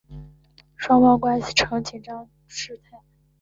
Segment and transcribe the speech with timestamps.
[0.75, 2.81] 双方关系呈现紧张态势。